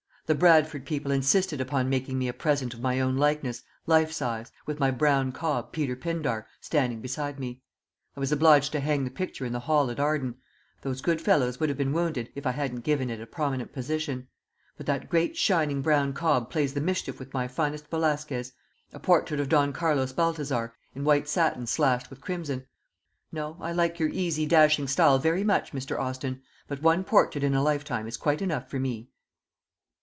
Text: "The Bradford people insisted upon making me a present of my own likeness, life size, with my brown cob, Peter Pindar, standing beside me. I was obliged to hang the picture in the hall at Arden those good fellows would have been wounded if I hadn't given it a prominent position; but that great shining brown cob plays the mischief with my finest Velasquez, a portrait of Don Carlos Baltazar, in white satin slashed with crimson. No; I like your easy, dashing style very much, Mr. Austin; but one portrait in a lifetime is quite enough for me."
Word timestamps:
"The 0.27 0.35
Bradford 0.35 0.85
people 0.85 1.11
insisted 1.11 1.59
upon 1.59 1.89
making 1.89 2.17
me 2.17 2.29
a 2.29 2.33
present 2.33 2.73
of 2.73 2.79
my 2.79 3.01
own 3.01 3.17
likeness, 3.17 3.63
life 3.85 4.13
size, 4.13 4.49
with 4.65 4.79
my 4.79 4.89
brown 4.89 5.33
cob, 5.33 5.73
Peter 5.73 5.93
Pindar, 5.93 6.47
standing 6.61 7.01
beside 7.01 7.37
me. 7.37 7.59
I 8.15 8.21
was 8.21 8.31
obliged 8.31 8.71
to 8.71 8.79
hang 8.79 9.03
the 9.03 9.11
picture 9.11 9.43
in 9.45 9.51
the 9.51 9.59
hall 9.59 9.89
at 9.91 9.99
Arden 9.99 10.35
those 10.83 11.01
good 11.01 11.19
fellows 11.19 11.59
would 11.59 11.67
have 11.67 11.77
been 11.77 11.91
wounded 11.91 12.31
if 12.33 12.47
I 12.47 12.51
hadn't 12.51 12.85
given 12.85 13.09
it 13.09 13.19
a 13.19 13.25
prominent 13.27 13.73
position; 13.73 14.29
but 14.77 14.85
that 14.85 15.09
great 15.09 15.35
shining 15.35 15.81
brown 15.81 16.13
cob 16.13 16.49
plays 16.49 16.73
the 16.73 16.79
mischief 16.79 17.19
with 17.19 17.33
my 17.33 17.49
finest 17.49 17.89
Velasquez, 17.89 18.53
a 18.93 18.99
portrait 19.01 19.41
of 19.41 19.49
Don 19.49 19.73
Carlos 19.73 20.13
Baltazar, 20.13 20.73
in 20.95 21.03
white 21.03 21.27
satin 21.27 21.67
slashed 21.67 22.09
with 22.09 22.21
crimson. 22.21 22.65
No; 23.33 23.57
I 23.59 23.73
like 23.73 23.99
your 23.99 24.07
easy, 24.07 24.45
dashing 24.45 24.87
style 24.87 25.19
very 25.19 25.43
much, 25.43 25.73
Mr. 25.73 25.99
Austin; 25.99 26.41
but 26.69 26.81
one 26.81 27.03
portrait 27.03 27.43
in 27.43 27.53
a 27.53 27.61
lifetime 27.61 28.07
is 28.07 28.15
quite 28.15 28.41
enough 28.41 28.69
for 28.69 28.79
me." 28.79 29.09